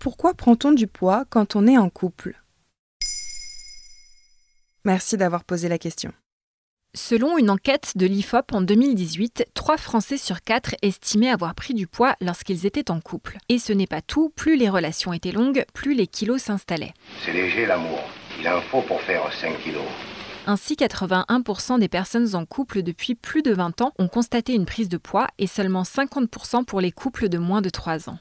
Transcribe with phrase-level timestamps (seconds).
[0.00, 2.40] Pourquoi prend-on du poids quand on est en couple?
[4.86, 6.10] Merci d'avoir posé la question.
[6.94, 11.86] Selon une enquête de l'IFOP en 2018, 3 Français sur 4 estimaient avoir pris du
[11.86, 13.36] poids lorsqu'ils étaient en couple.
[13.50, 16.94] Et ce n'est pas tout, plus les relations étaient longues, plus les kilos s'installaient.
[17.22, 18.00] C'est léger l'amour.
[18.40, 19.84] Il en faut pour faire 5 kilos.
[20.46, 24.88] Ainsi, 81% des personnes en couple depuis plus de 20 ans ont constaté une prise
[24.88, 28.18] de poids et seulement 50% pour les couples de moins de 3 ans.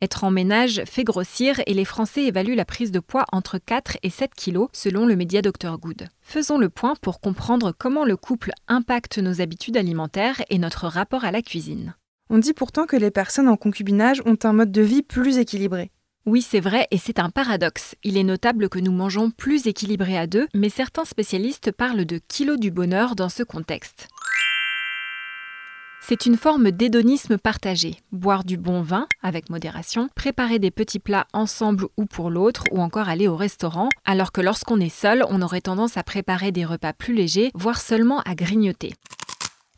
[0.00, 3.98] Être en ménage fait grossir et les Français évaluent la prise de poids entre 4
[4.04, 6.06] et 7 kilos selon le média Dr Good.
[6.20, 11.24] Faisons le point pour comprendre comment le couple impacte nos habitudes alimentaires et notre rapport
[11.24, 11.96] à la cuisine.
[12.30, 15.90] On dit pourtant que les personnes en concubinage ont un mode de vie plus équilibré.
[16.26, 17.96] Oui, c'est vrai, et c'est un paradoxe.
[18.04, 22.20] Il est notable que nous mangeons plus équilibré à deux, mais certains spécialistes parlent de
[22.28, 24.06] kilos du bonheur dans ce contexte.
[26.00, 27.96] C'est une forme d'hédonisme partagé.
[28.12, 32.80] Boire du bon vin, avec modération, préparer des petits plats ensemble ou pour l'autre, ou
[32.80, 36.64] encore aller au restaurant, alors que lorsqu'on est seul, on aurait tendance à préparer des
[36.64, 38.94] repas plus légers, voire seulement à grignoter.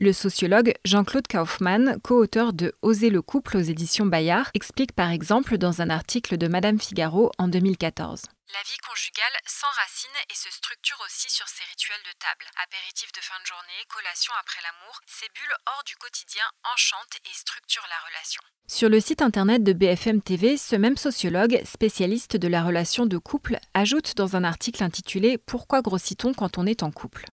[0.00, 5.58] Le sociologue Jean-Claude Kaufmann, co-auteur de Oser le couple aux éditions Bayard, explique par exemple
[5.58, 8.22] dans un article de Madame Figaro en 2014.
[8.54, 12.46] La vie conjugale s'enracine et se structure aussi sur ses rituels de table.
[12.62, 17.34] Apéritifs de fin de journée, collation après l'amour, ces bulles hors du quotidien enchantent et
[17.34, 18.40] structurent la relation.
[18.70, 23.18] Sur le site internet de BFM TV, ce même sociologue, spécialiste de la relation de
[23.18, 27.26] couple, ajoute dans un article intitulé Pourquoi grossit-on quand on est en couple?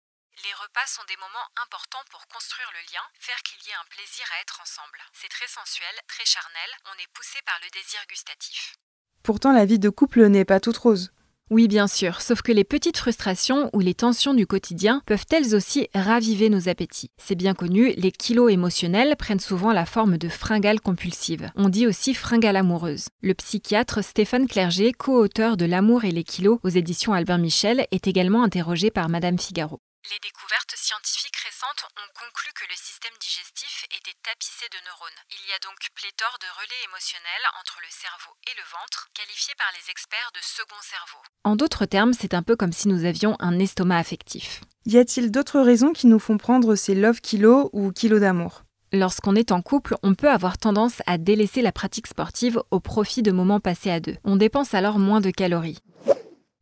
[0.44, 3.90] Les repas sont des moments importants pour construire le lien, faire qu'il y ait un
[3.90, 5.00] plaisir à être ensemble.
[5.14, 8.76] C'est très sensuel, très charnel, on est poussé par le désir gustatif.
[9.24, 11.12] Pourtant, la vie de couple n'est pas toute rose.
[11.50, 15.56] Oui, bien sûr, sauf que les petites frustrations ou les tensions du quotidien peuvent elles
[15.56, 17.12] aussi raviver nos appétits.
[17.18, 21.52] C'est bien connu, les kilos émotionnels prennent souvent la forme de fringales compulsives.
[21.56, 23.08] On dit aussi fringales amoureuses.
[23.22, 28.08] Le psychiatre Stéphane Clerget, co-auteur de L'amour et les kilos aux éditions Albin Michel, est
[28.08, 29.80] également interrogé par Madame Figaro.
[30.12, 35.22] Les découvertes scientifiques récentes ont conclu que le système digestif était tapissé de neurones.
[35.32, 39.56] Il y a donc pléthore de relais émotionnels entre le cerveau et le ventre, qualifiés
[39.56, 41.24] par les experts de second cerveau.
[41.46, 44.60] En d'autres termes, c'est un peu comme si nous avions un estomac affectif.
[44.86, 48.64] Y a-t-il d'autres raisons qui nous font prendre ces love kilos ou kilos d'amour?
[48.92, 53.24] Lorsqu'on est en couple, on peut avoir tendance à délaisser la pratique sportive au profit
[53.24, 54.18] de moments passés à deux.
[54.26, 55.80] On dépense alors moins de calories.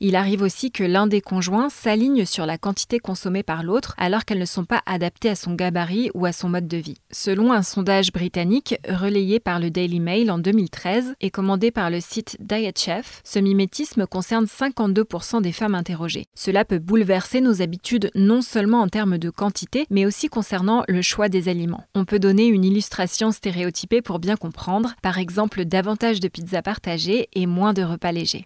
[0.04, 4.26] Il arrive aussi que l'un des conjoints s'aligne sur la quantité consommée par l'autre alors
[4.26, 6.98] qu'elles ne sont pas adaptées à son gabarit ou à son mode de vie.
[7.12, 12.00] Selon un sondage britannique relayé par le Daily Mail en 2013 et commandé par le
[12.00, 16.26] site Diet Chef, ce mimétisme concerne 52% des femmes interrogées.
[16.34, 21.04] Cela peut bouleverser nos habitudes non seulement en termes de quantité, mais aussi concernant le
[21.04, 21.86] choix des aliments.
[21.94, 27.30] On peut donner une illustration stéréotypée pour bien comprendre, par exemple davantage de pizzas partagées
[27.34, 28.46] et moins de repas légers.